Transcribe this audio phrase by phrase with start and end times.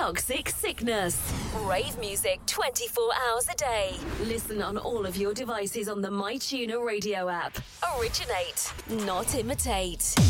[0.00, 1.20] Toxic Sickness.
[1.66, 3.94] Rave music 24 hours a day.
[4.22, 7.58] Listen on all of your devices on the MyTuner radio app.
[7.98, 8.72] Originate,
[9.04, 9.98] not imitate.
[9.98, 10.22] The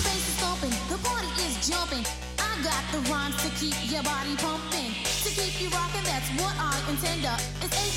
[0.00, 2.06] bass is thumping, the party is jumping.
[2.38, 4.94] I got the rhymes to keep your body pumping.
[5.24, 6.77] To keep you rocking, that's what I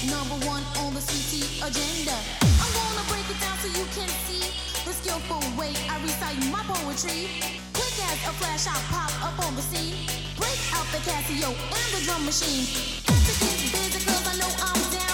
[0.09, 2.15] number one on the tea agenda.
[2.41, 4.49] I'm gonna break it down so you can see
[4.85, 7.29] the skillful way I recite my poetry.
[7.73, 10.07] Quick as a flash, I pop up on the scene.
[10.37, 12.65] Break out the Casio and the drum machine.
[13.05, 15.10] Got to get busy 'cause I know I'm down.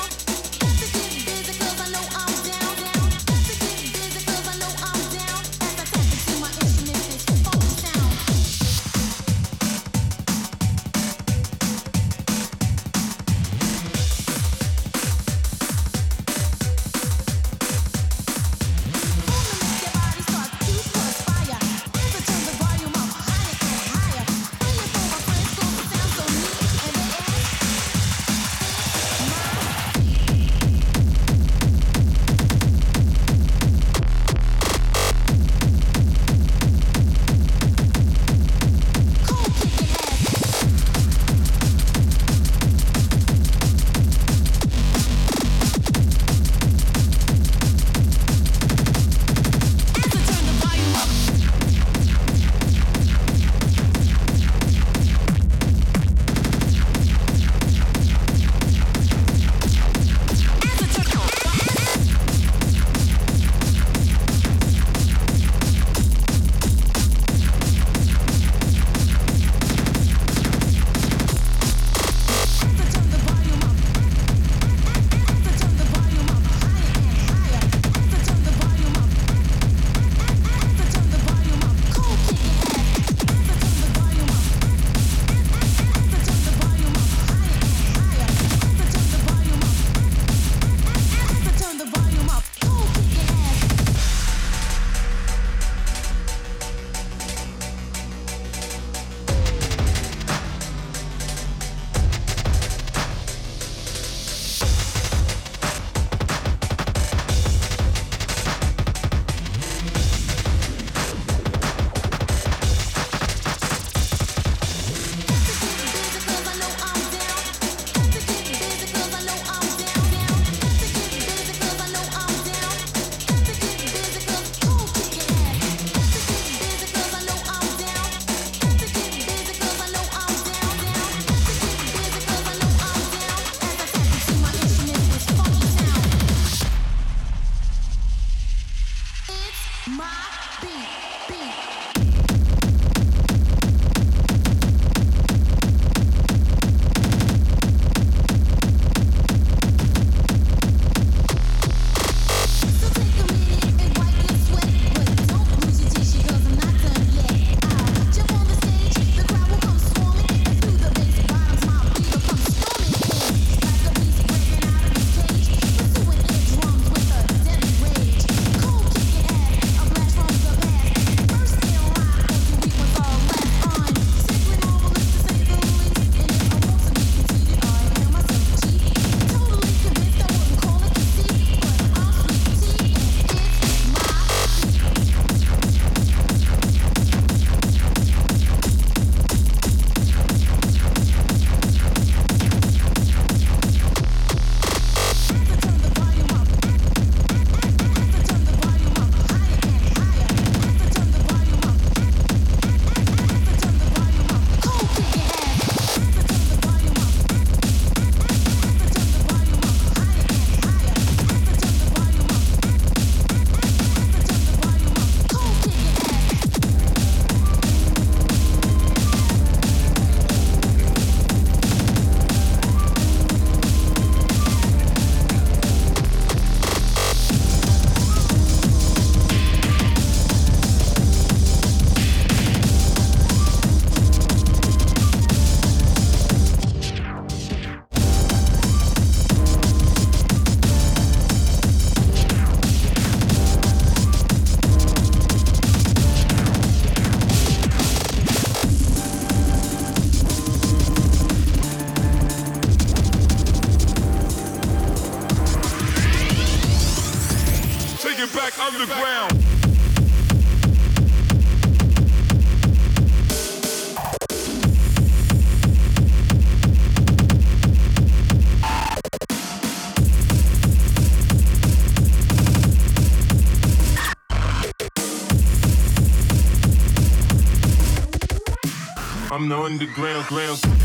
[279.47, 280.76] The underground ground.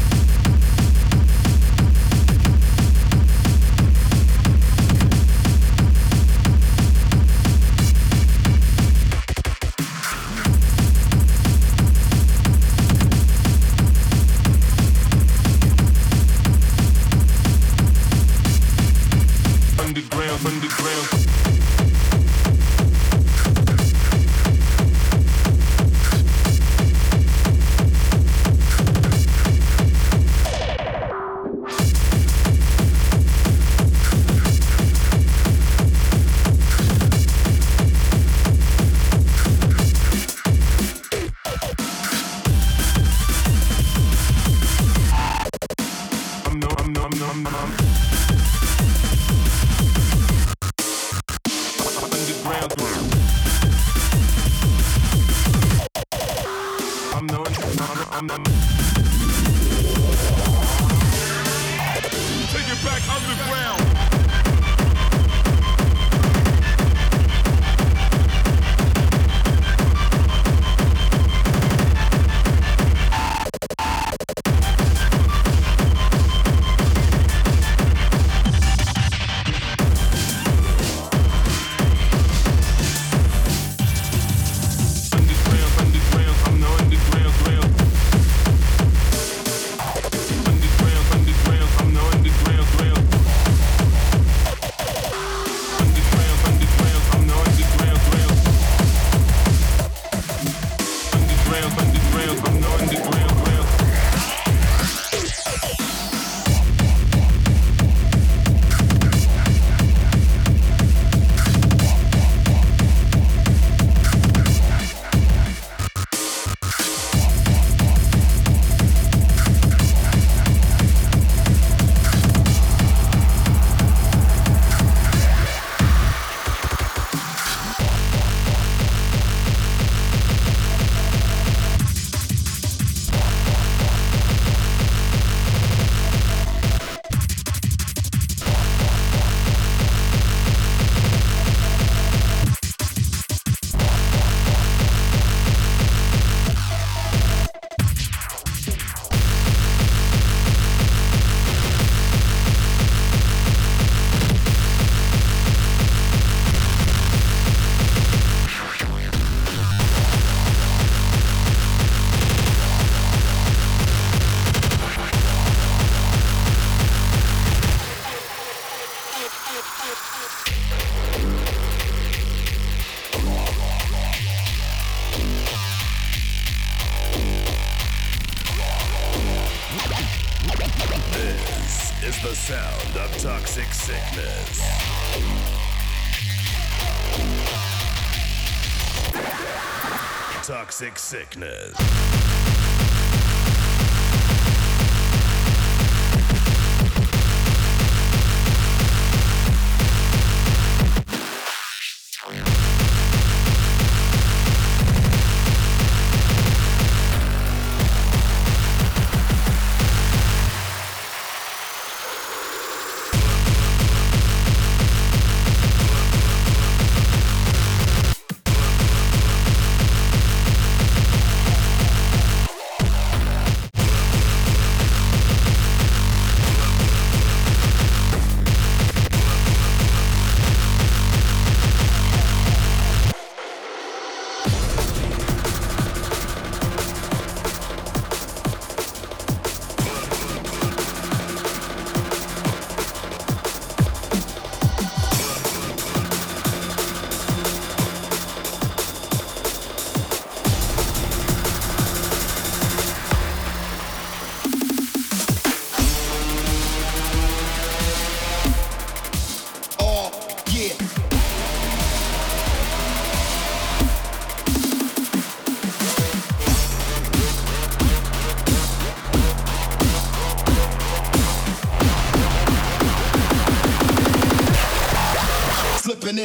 [191.13, 192.02] sickness.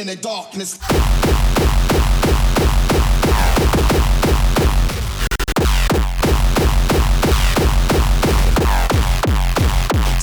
[0.08, 0.78] the darkness.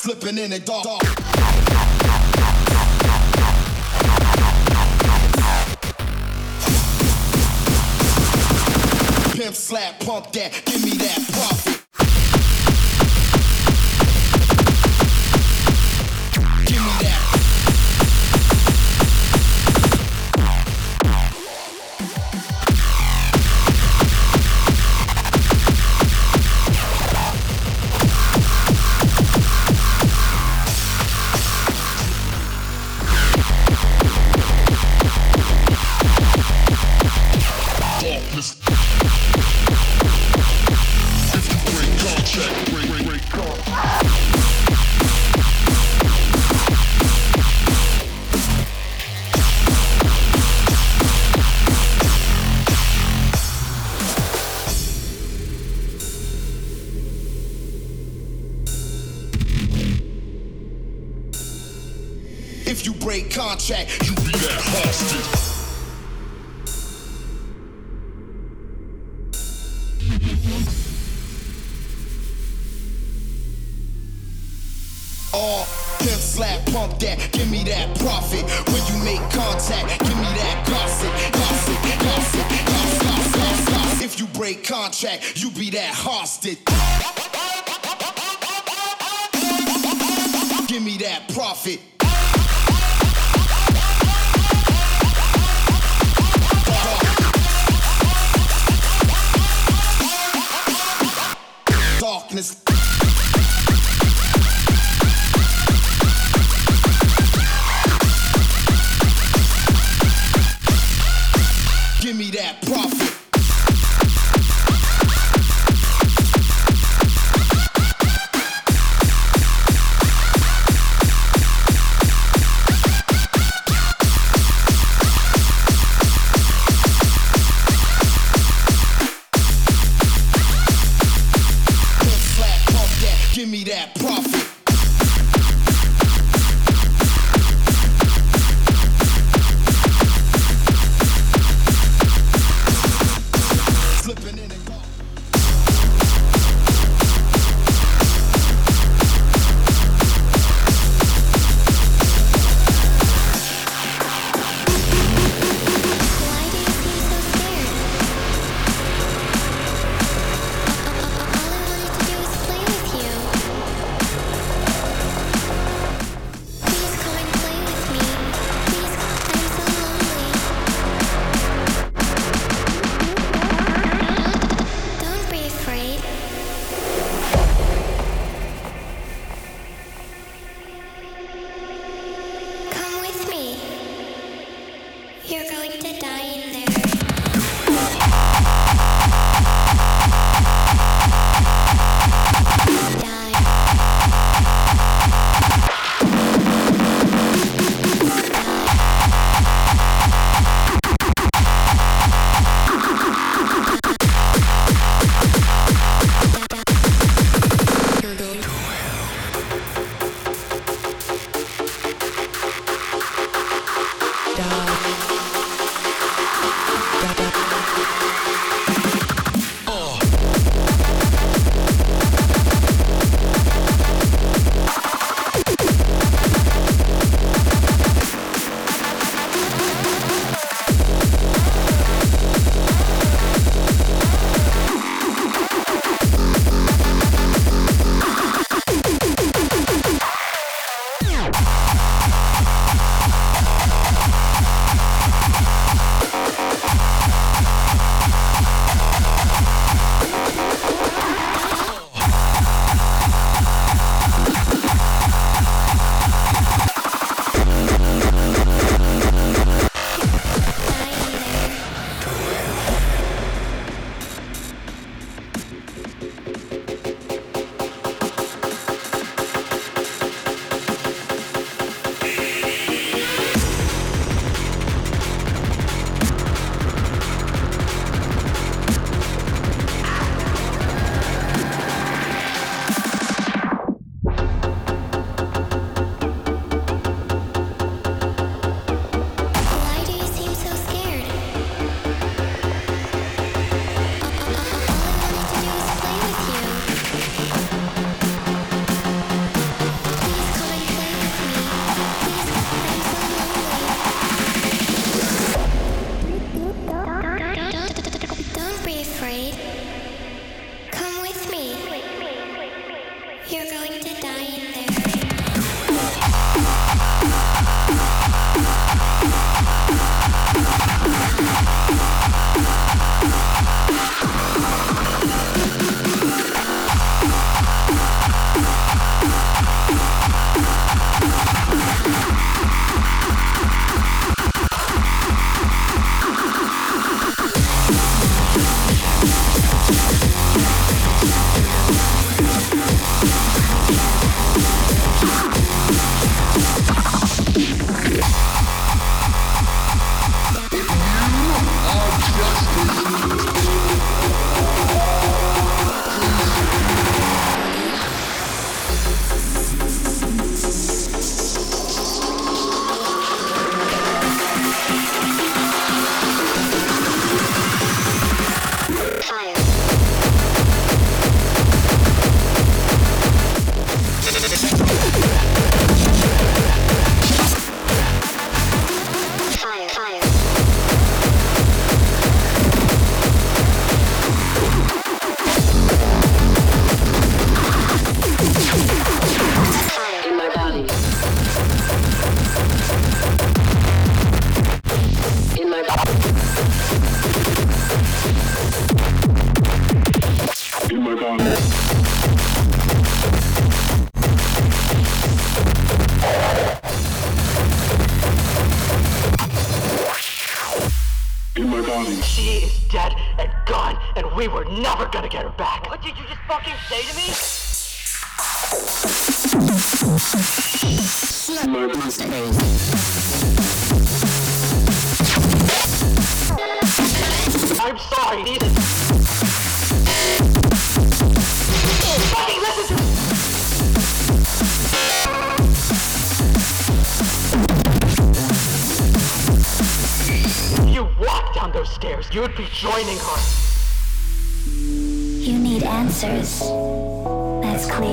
[0.01, 1.01] Slipping in the dark.
[9.35, 11.54] Pimp slap, pump that, give me that pop.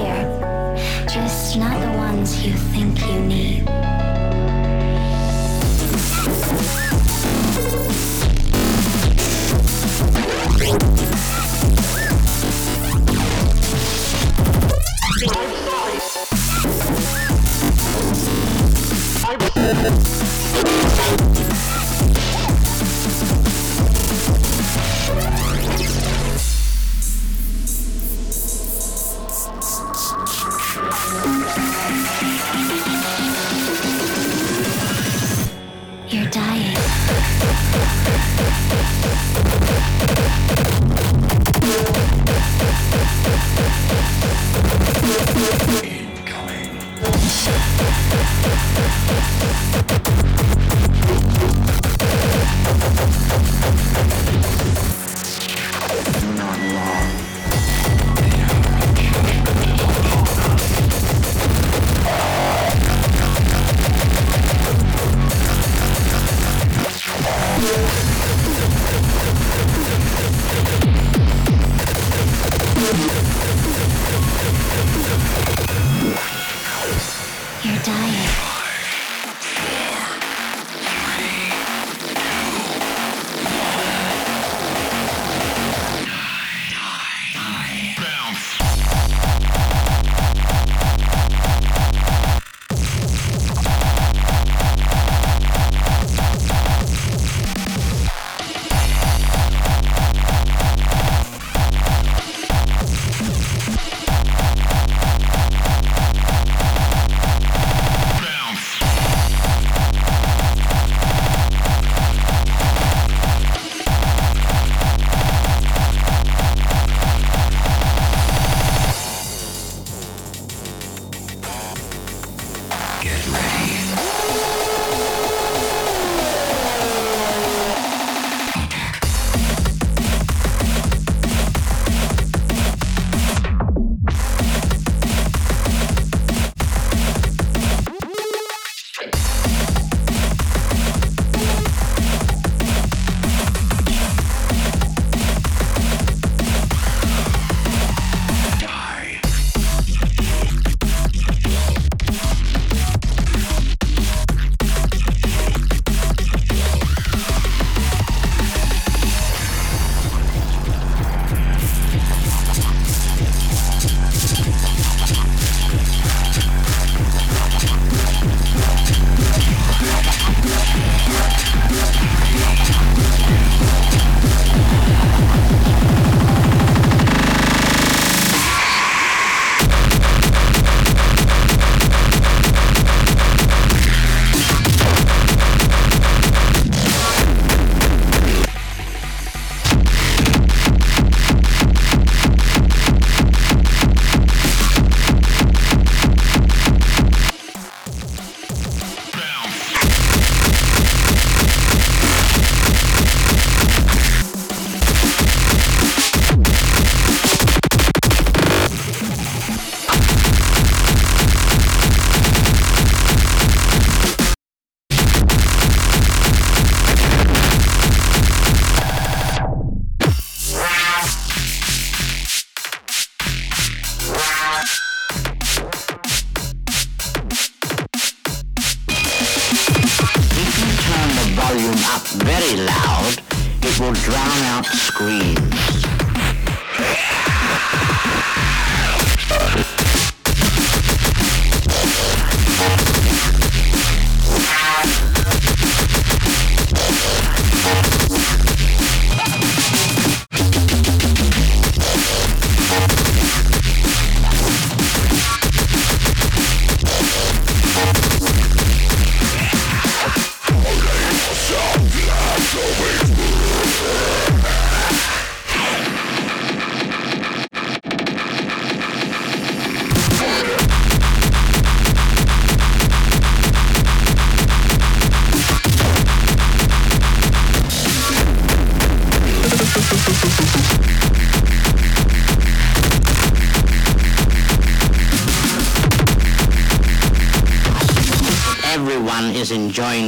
[0.02, 3.68] there, just not the ones you think you need.
[15.24, 15.98] I'm sorry.
[19.24, 19.40] I'm
[20.04, 20.21] sorry.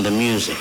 [0.04, 0.53] The music.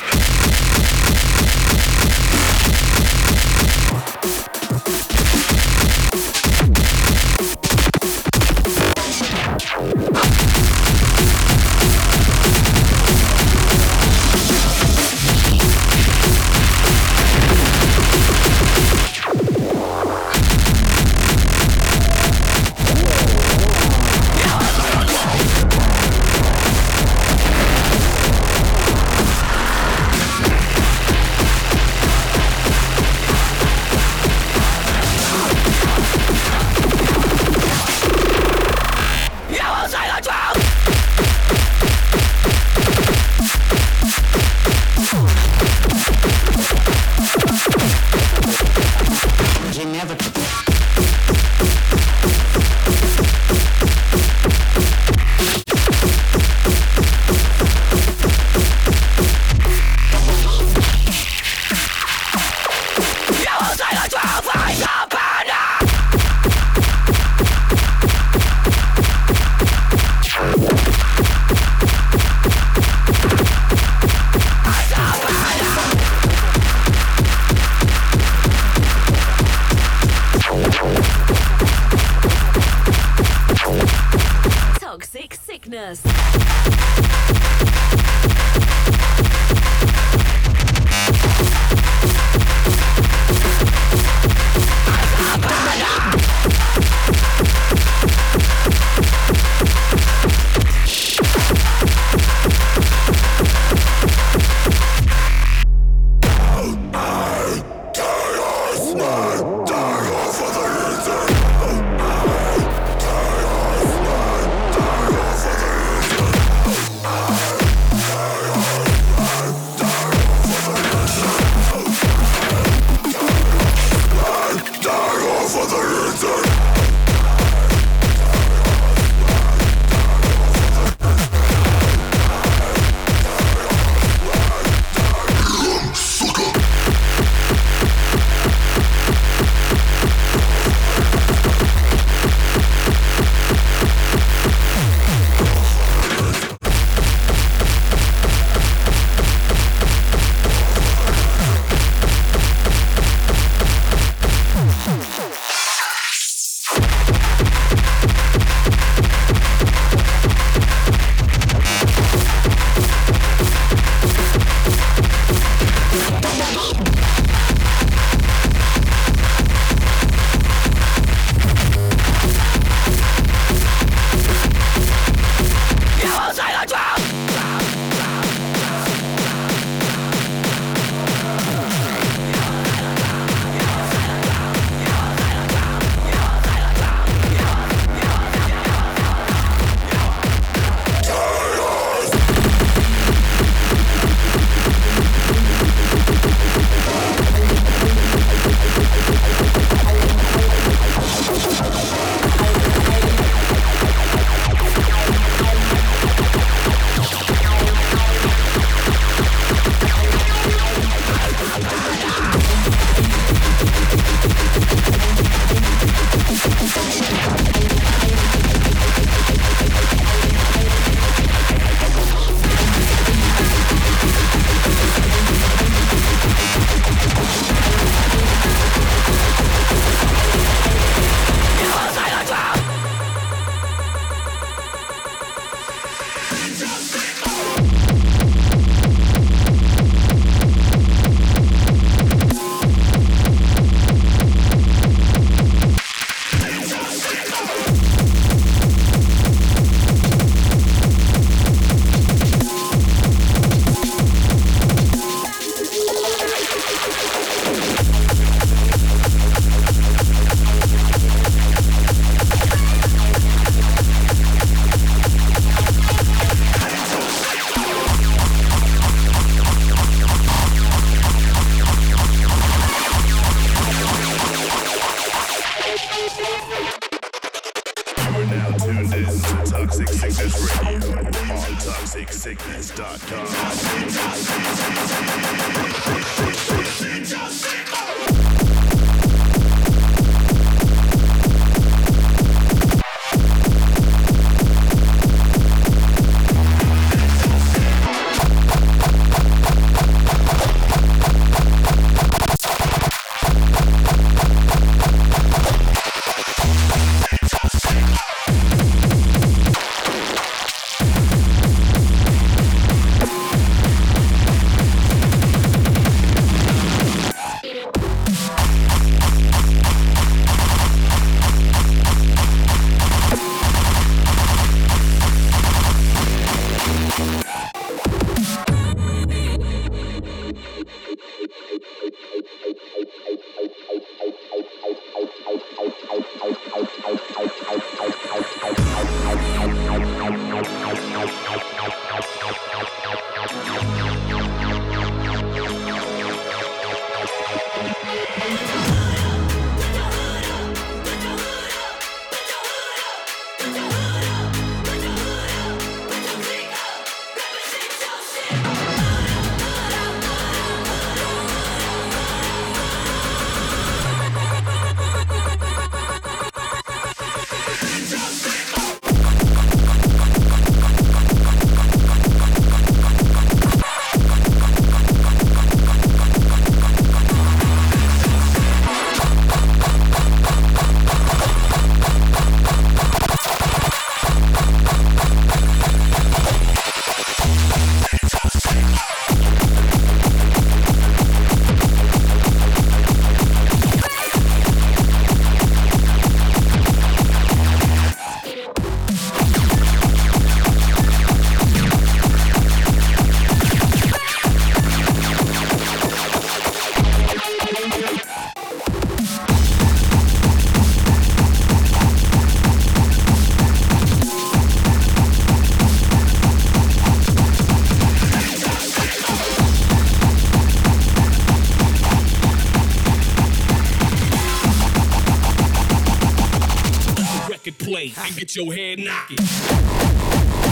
[427.89, 430.42] Play and get your head knocking.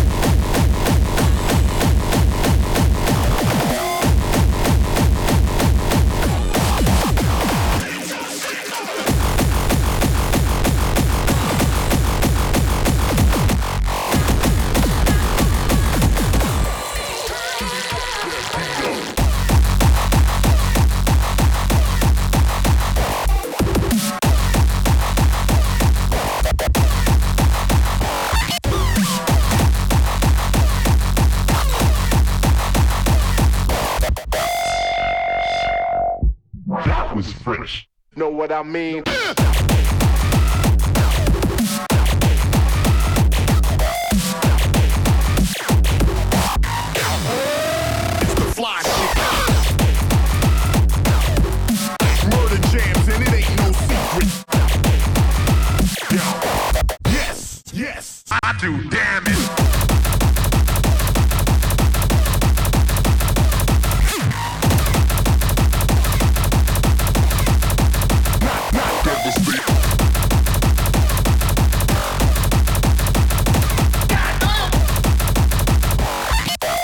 [38.62, 39.11] I mean?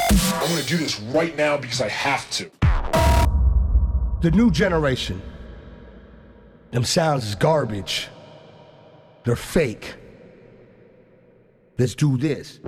[0.09, 2.49] I'm gonna do this right now because I have to.
[4.21, 5.21] The new generation.
[6.71, 8.07] Them sounds is garbage.
[9.23, 9.95] They're fake.
[11.77, 12.59] Let's do this.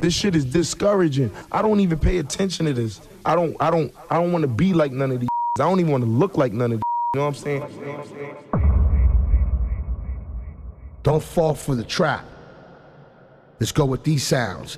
[0.00, 1.30] This shit is discouraging.
[1.52, 3.00] I don't even pay attention to this.
[3.24, 5.28] I don't I don't I don't want to be like none of these.
[5.58, 6.82] I don't even want to look like none of these.
[7.14, 8.36] You know what I'm saying?
[11.04, 12.24] Don't fall for the trap.
[13.62, 14.76] Let's go with these sounds.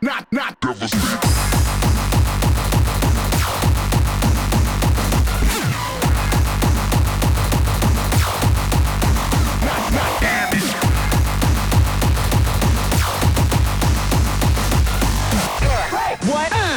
[0.00, 0.60] Not, not.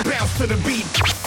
[0.06, 1.19] Bounce to the beat.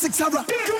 [0.00, 0.73] The